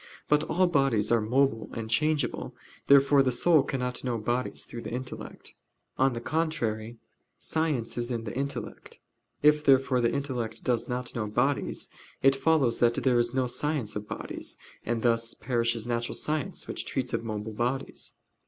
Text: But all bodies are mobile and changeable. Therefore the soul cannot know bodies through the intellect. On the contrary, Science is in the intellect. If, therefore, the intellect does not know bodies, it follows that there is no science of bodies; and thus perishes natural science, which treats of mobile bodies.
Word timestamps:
But 0.27 0.43
all 0.45 0.65
bodies 0.65 1.11
are 1.11 1.21
mobile 1.21 1.69
and 1.73 1.87
changeable. 1.87 2.55
Therefore 2.87 3.21
the 3.21 3.31
soul 3.31 3.61
cannot 3.61 4.03
know 4.03 4.17
bodies 4.17 4.65
through 4.65 4.81
the 4.81 4.89
intellect. 4.91 5.53
On 5.99 6.13
the 6.13 6.19
contrary, 6.19 6.97
Science 7.37 7.99
is 7.99 8.09
in 8.09 8.23
the 8.23 8.35
intellect. 8.35 8.99
If, 9.43 9.63
therefore, 9.63 10.01
the 10.01 10.11
intellect 10.11 10.63
does 10.63 10.89
not 10.89 11.13
know 11.13 11.27
bodies, 11.27 11.87
it 12.23 12.35
follows 12.35 12.79
that 12.79 12.95
there 12.95 13.19
is 13.19 13.35
no 13.35 13.45
science 13.45 13.95
of 13.95 14.07
bodies; 14.07 14.57
and 14.83 15.03
thus 15.03 15.35
perishes 15.35 15.85
natural 15.85 16.15
science, 16.15 16.67
which 16.67 16.83
treats 16.87 17.13
of 17.13 17.23
mobile 17.23 17.53
bodies. 17.53 18.15